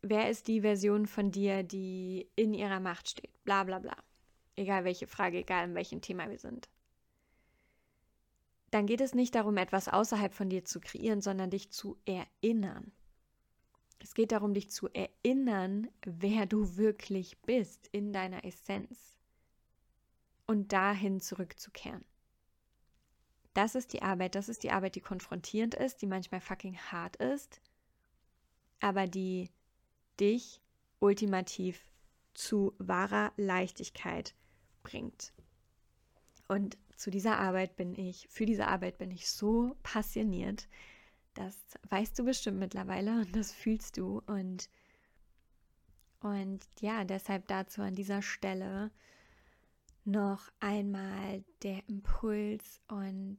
[0.00, 3.30] Wer ist die Version von dir, die in ihrer Macht steht?
[3.44, 3.96] Bla bla bla.
[4.56, 6.68] Egal welche Frage, egal in welchem Thema wir sind
[8.72, 12.90] dann geht es nicht darum, etwas außerhalb von dir zu kreieren, sondern dich zu erinnern.
[13.98, 19.18] Es geht darum, dich zu erinnern, wer du wirklich bist in deiner Essenz
[20.46, 22.02] und dahin zurückzukehren.
[23.52, 27.16] Das ist die Arbeit, das ist die Arbeit, die konfrontierend ist, die manchmal fucking hart
[27.16, 27.60] ist,
[28.80, 29.50] aber die
[30.18, 30.62] dich
[30.98, 31.84] ultimativ
[32.32, 34.34] zu wahrer Leichtigkeit
[34.82, 35.34] bringt.
[36.48, 40.68] Und zu dieser Arbeit bin ich, für diese Arbeit bin ich so passioniert.
[41.34, 41.56] Das
[41.88, 44.22] weißt du bestimmt mittlerweile und das fühlst du.
[44.26, 44.68] Und,
[46.20, 48.90] und ja, deshalb dazu an dieser Stelle
[50.04, 53.38] noch einmal der Impuls und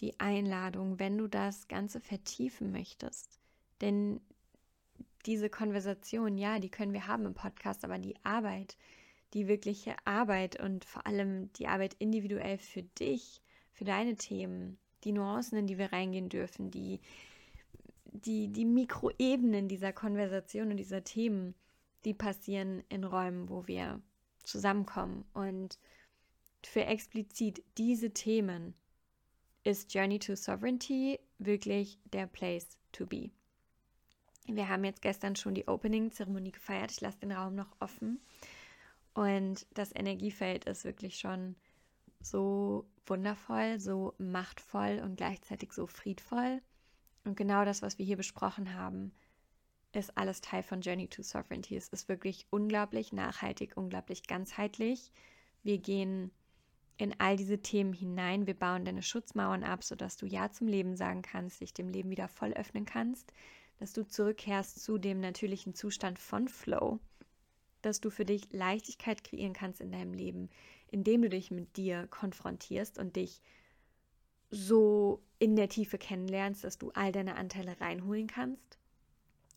[0.00, 3.38] die Einladung, wenn du das Ganze vertiefen möchtest.
[3.80, 4.20] Denn
[5.26, 8.76] diese Konversation, ja, die können wir haben im Podcast, aber die Arbeit,
[9.34, 13.42] die wirkliche Arbeit und vor allem die Arbeit individuell für dich,
[13.72, 17.00] für deine Themen, die Nuancen, in die wir reingehen dürfen, die,
[18.12, 21.54] die, die Mikroebenen dieser Konversation und dieser Themen,
[22.04, 24.00] die passieren in Räumen, wo wir
[24.44, 25.24] zusammenkommen.
[25.34, 25.78] Und
[26.64, 28.74] für explizit diese Themen
[29.64, 33.30] ist Journey to Sovereignty wirklich der Place to be.
[34.46, 36.92] Wir haben jetzt gestern schon die Opening-Zeremonie gefeiert.
[36.92, 38.20] Ich lasse den Raum noch offen.
[39.14, 41.56] Und das Energiefeld ist wirklich schon
[42.20, 46.60] so wundervoll, so machtvoll und gleichzeitig so friedvoll.
[47.24, 49.12] Und genau das, was wir hier besprochen haben,
[49.92, 51.76] ist alles Teil von Journey to Sovereignty.
[51.76, 55.12] Es ist wirklich unglaublich nachhaltig, unglaublich ganzheitlich.
[55.62, 56.32] Wir gehen
[56.96, 58.46] in all diese Themen hinein.
[58.46, 62.10] Wir bauen deine Schutzmauern ab, sodass du Ja zum Leben sagen kannst, dich dem Leben
[62.10, 63.32] wieder voll öffnen kannst,
[63.78, 66.98] dass du zurückkehrst zu dem natürlichen Zustand von Flow
[67.84, 70.50] dass du für dich Leichtigkeit kreieren kannst in deinem Leben,
[70.90, 73.40] indem du dich mit dir konfrontierst und dich
[74.50, 78.78] so in der Tiefe kennenlernst, dass du all deine Anteile reinholen kannst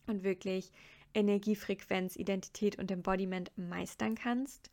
[0.06, 0.72] und wirklich
[1.14, 4.70] Energiefrequenz, Identität und Embodiment meistern kannst.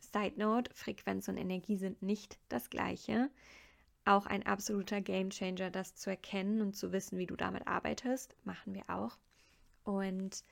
[0.00, 3.30] Side Note, Frequenz und Energie sind nicht das gleiche.
[4.04, 8.34] Auch ein absoluter Game Changer, das zu erkennen und zu wissen, wie du damit arbeitest,
[8.44, 9.18] machen wir auch.
[9.84, 10.42] Und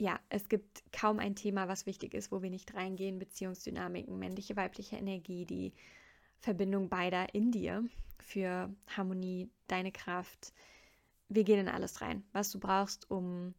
[0.00, 3.18] ja, es gibt kaum ein Thema, was wichtig ist, wo wir nicht reingehen.
[3.18, 5.74] Beziehungsdynamiken, männliche, weibliche Energie, die
[6.38, 7.84] Verbindung beider in dir
[8.18, 10.54] für Harmonie, deine Kraft,
[11.28, 13.54] wir gehen in alles rein, was du brauchst, um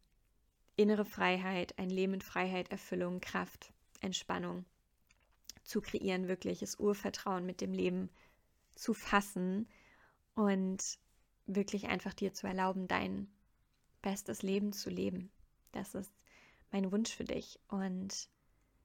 [0.74, 4.64] innere Freiheit, ein Leben in Freiheit, Erfüllung, Kraft, Entspannung
[5.62, 8.10] zu kreieren, wirkliches Urvertrauen mit dem Leben
[8.74, 9.68] zu fassen
[10.34, 10.98] und
[11.46, 13.28] wirklich einfach dir zu erlauben, dein
[14.02, 15.30] bestes Leben zu leben.
[15.70, 16.12] Das ist
[16.72, 17.60] mein Wunsch für dich.
[17.68, 18.28] Und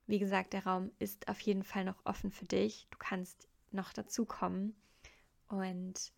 [0.06, 2.88] wie gesagt, der Raum ist auf jeden Fall noch offen für dich.
[2.92, 4.76] Du kannst noch dazu kommen.
[5.48, 6.12] Und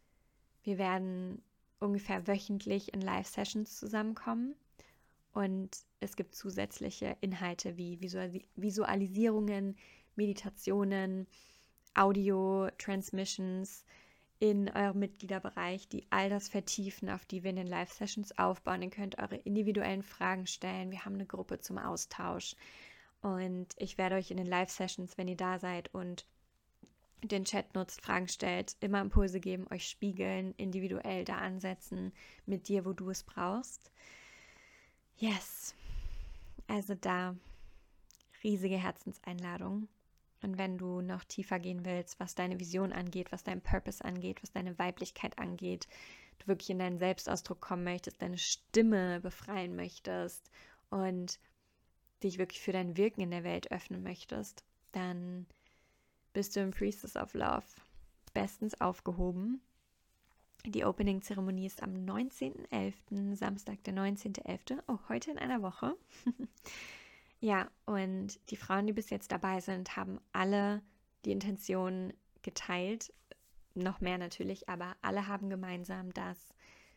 [0.63, 1.41] wir werden
[1.79, 4.55] ungefähr wöchentlich in Live-Sessions zusammenkommen.
[5.31, 9.77] Und es gibt zusätzliche Inhalte wie Visualisierungen,
[10.15, 11.27] Meditationen,
[11.93, 13.85] Audio-Transmissions
[14.39, 18.81] in eurem Mitgliederbereich, die all das vertiefen, auf die wir in den Live-Sessions aufbauen.
[18.81, 20.91] Ihr könnt eure individuellen Fragen stellen.
[20.91, 22.55] Wir haben eine Gruppe zum Austausch.
[23.21, 26.25] Und ich werde euch in den Live-Sessions, wenn ihr da seid und
[27.21, 32.13] den Chat nutzt, Fragen stellt, immer Impulse geben, euch spiegeln, individuell da ansetzen
[32.45, 33.91] mit dir, wo du es brauchst.
[35.17, 35.75] Yes.
[36.67, 37.35] Also da
[38.41, 39.89] riesige Herzenseinladung.
[40.41, 44.41] Und wenn du noch tiefer gehen willst, was deine Vision angeht, was dein Purpose angeht,
[44.41, 45.87] was deine Weiblichkeit angeht,
[46.39, 50.49] du wirklich in deinen Selbstausdruck kommen möchtest, deine Stimme befreien möchtest
[50.89, 51.39] und
[52.23, 55.45] dich wirklich für dein Wirken in der Welt öffnen möchtest, dann
[56.33, 57.65] bist du im Priestess of Love
[58.33, 59.61] bestens aufgehoben.
[60.65, 65.95] Die Opening-Zeremonie ist am 19.11., Samstag, der 19.11., oh, heute in einer Woche.
[67.39, 70.81] Ja, und die Frauen, die bis jetzt dabei sind, haben alle
[71.25, 73.13] die Intention geteilt,
[73.75, 76.53] noch mehr natürlich, aber alle haben gemeinsam, dass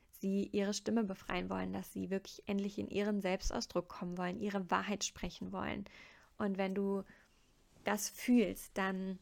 [0.08, 4.70] sie ihre Stimme befreien wollen, dass sie wirklich endlich in ihren Selbstausdruck kommen wollen, ihre
[4.70, 5.84] Wahrheit sprechen wollen.
[6.38, 7.04] Und wenn du
[7.84, 9.18] das fühlst, dann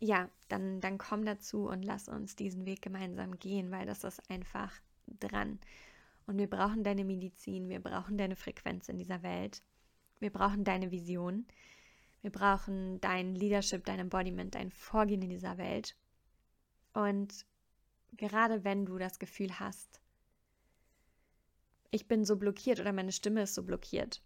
[0.00, 4.30] ja, dann, dann komm dazu und lass uns diesen Weg gemeinsam gehen, weil das ist
[4.30, 4.72] einfach
[5.06, 5.58] dran.
[6.26, 9.62] Und wir brauchen deine Medizin, wir brauchen deine Frequenz in dieser Welt.
[10.20, 11.46] Wir brauchen deine Vision.
[12.22, 15.96] Wir brauchen dein Leadership, dein Embodiment, dein Vorgehen in dieser Welt.
[16.92, 17.46] Und
[18.12, 20.00] gerade wenn du das Gefühl hast,
[21.90, 24.22] ich bin so blockiert oder meine Stimme ist so blockiert.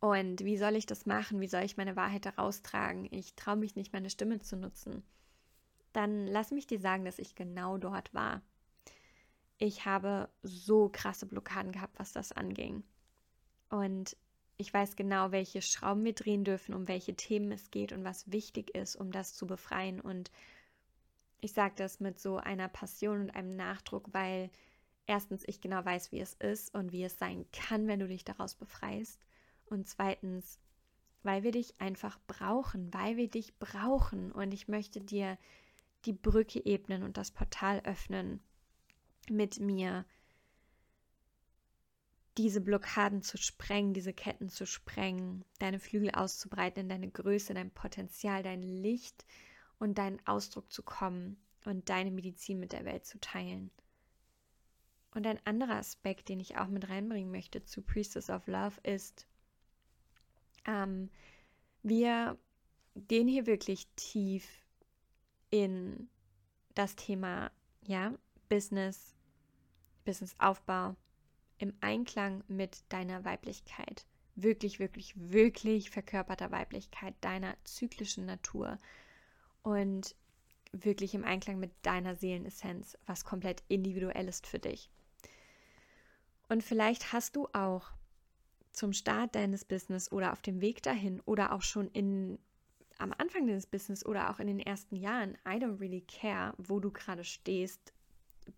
[0.00, 1.40] Und wie soll ich das machen?
[1.40, 3.08] Wie soll ich meine Wahrheit heraustragen?
[3.10, 5.02] Ich traue mich nicht, meine Stimme zu nutzen.
[5.92, 8.42] Dann lass mich dir sagen, dass ich genau dort war.
[9.58, 12.82] Ich habe so krasse Blockaden gehabt, was das anging.
[13.70, 14.16] Und
[14.56, 18.30] ich weiß genau, welche Schrauben wir drehen dürfen, um welche Themen es geht und was
[18.30, 20.00] wichtig ist, um das zu befreien.
[20.00, 20.30] Und
[21.40, 24.50] ich sage das mit so einer Passion und einem Nachdruck, weil
[25.06, 28.24] erstens ich genau weiß, wie es ist und wie es sein kann, wenn du dich
[28.24, 29.20] daraus befreist.
[29.66, 30.60] Und zweitens,
[31.22, 34.30] weil wir dich einfach brauchen, weil wir dich brauchen.
[34.30, 35.36] Und ich möchte dir
[36.04, 38.40] die Brücke ebnen und das Portal öffnen
[39.28, 40.04] mit mir
[42.36, 47.70] diese Blockaden zu sprengen, diese Ketten zu sprengen, deine Flügel auszubreiten in deine Größe, dein
[47.70, 49.24] Potenzial, dein Licht
[49.78, 53.70] und deinen Ausdruck zu kommen und deine Medizin mit der Welt zu teilen.
[55.12, 59.28] Und ein anderer Aspekt, den ich auch mit reinbringen möchte zu Priestess of Love, ist,
[60.66, 61.10] ähm,
[61.82, 62.36] wir
[62.96, 64.48] gehen hier wirklich tief
[65.50, 66.08] in
[66.74, 68.12] das Thema, ja,
[68.48, 69.14] Business,
[70.04, 70.96] Businessaufbau,
[71.58, 74.06] im Einklang mit deiner Weiblichkeit.
[74.36, 78.78] Wirklich, wirklich, wirklich verkörperter Weiblichkeit, deiner zyklischen Natur
[79.62, 80.16] und
[80.72, 84.90] wirklich im Einklang mit deiner Seelenessenz, was komplett individuell ist für dich.
[86.48, 87.92] Und vielleicht hast du auch
[88.72, 92.38] zum Start deines Business oder auf dem Weg dahin oder auch schon in,
[92.98, 96.80] am Anfang deines Business oder auch in den ersten Jahren, I don't really care, wo
[96.80, 97.92] du gerade stehst,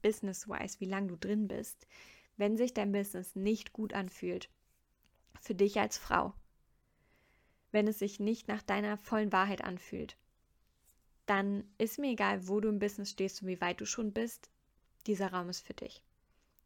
[0.02, 1.86] business-wise, wie lange du drin bist,
[2.36, 4.50] wenn sich dein Business nicht gut anfühlt,
[5.40, 6.34] für dich als Frau,
[7.72, 10.16] wenn es sich nicht nach deiner vollen Wahrheit anfühlt,
[11.26, 14.50] dann ist mir egal, wo du im Business stehst und wie weit du schon bist,
[15.06, 16.02] dieser Raum ist für dich.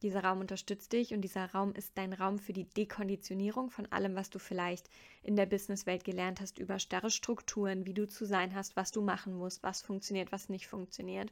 [0.03, 4.15] Dieser Raum unterstützt dich und dieser Raum ist dein Raum für die Dekonditionierung von allem,
[4.15, 4.89] was du vielleicht
[5.23, 9.03] in der Businesswelt gelernt hast über starre Strukturen, wie du zu sein hast, was du
[9.03, 11.31] machen musst, was funktioniert, was nicht funktioniert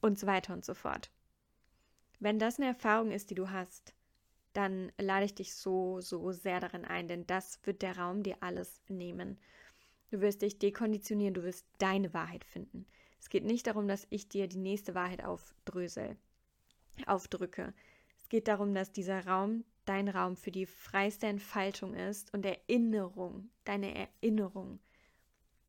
[0.00, 1.10] und so weiter und so fort.
[2.20, 3.94] Wenn das eine Erfahrung ist, die du hast,
[4.52, 8.38] dann lade ich dich so, so sehr darin ein, denn das wird der Raum dir
[8.40, 9.38] alles nehmen.
[10.10, 12.86] Du wirst dich dekonditionieren, du wirst deine Wahrheit finden.
[13.20, 16.16] Es geht nicht darum, dass ich dir die nächste Wahrheit aufdrösel,
[17.06, 17.74] aufdrücke.
[18.18, 23.50] Es geht darum, dass dieser Raum dein Raum für die freiste Entfaltung ist und Erinnerung,
[23.64, 24.80] deine Erinnerung,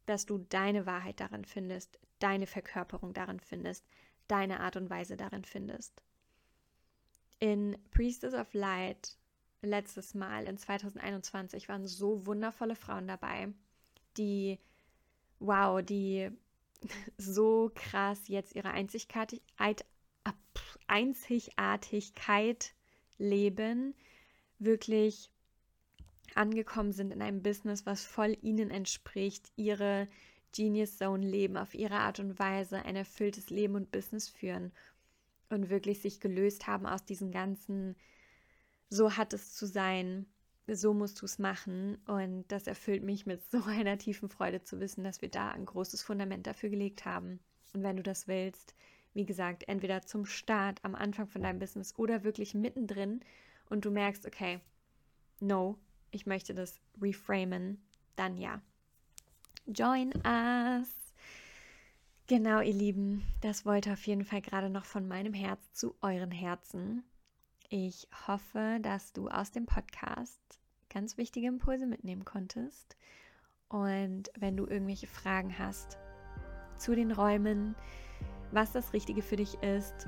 [0.05, 3.85] dass du deine Wahrheit darin findest, deine Verkörperung darin findest,
[4.27, 6.01] deine Art und Weise darin findest.
[7.39, 9.15] In Priestess of Light
[9.61, 13.49] letztes Mal in 2021 waren so wundervolle Frauen dabei,
[14.17, 14.59] die,
[15.39, 16.29] wow, die
[17.17, 19.85] so krass jetzt ihre Einzigartigkeit,
[20.87, 22.73] Einzigartigkeit
[23.17, 23.95] leben,
[24.59, 25.29] wirklich
[26.35, 30.07] angekommen sind in einem Business, was voll ihnen entspricht, ihre
[30.55, 34.71] Genius Zone leben, auf ihre Art und Weise ein erfülltes Leben und Business führen
[35.49, 37.95] und wirklich sich gelöst haben aus diesen ganzen,
[38.89, 40.25] so hat es zu sein,
[40.67, 41.97] so musst du es machen.
[42.05, 45.65] Und das erfüllt mich mit so einer tiefen Freude zu wissen, dass wir da ein
[45.65, 47.39] großes Fundament dafür gelegt haben.
[47.73, 48.75] Und wenn du das willst,
[49.13, 53.21] wie gesagt, entweder zum Start, am Anfang von deinem Business oder wirklich mittendrin
[53.69, 54.59] und du merkst, okay,
[55.39, 55.77] no,
[56.11, 57.81] ich möchte das reframen,
[58.15, 58.61] dann ja.
[59.65, 60.98] Join us!
[62.29, 66.29] Genau, ihr Lieben, das wollte auf jeden Fall gerade noch von meinem Herz zu euren
[66.29, 67.03] Herzen.
[67.69, 70.39] Ich hoffe, dass du aus dem Podcast
[70.93, 72.97] ganz wichtige Impulse mitnehmen konntest.
[73.67, 75.97] Und wenn du irgendwelche Fragen hast
[76.77, 77.73] zu den Räumen,
[78.51, 80.07] was das Richtige für dich ist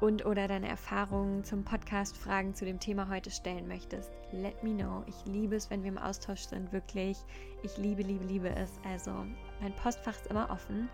[0.00, 4.76] und oder deine Erfahrungen zum Podcast Fragen zu dem Thema heute stellen möchtest, let me
[4.76, 5.02] know.
[5.08, 7.18] Ich liebe es, wenn wir im Austausch sind, wirklich.
[7.64, 8.70] Ich liebe, liebe, liebe es.
[8.84, 9.26] Also,
[9.60, 10.88] mein Postfach ist immer offen.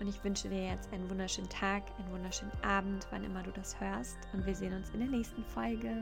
[0.00, 3.78] Und ich wünsche dir jetzt einen wunderschönen Tag, einen wunderschönen Abend, wann immer du das
[3.78, 4.16] hörst.
[4.32, 5.94] Und wir sehen uns in der nächsten Folge.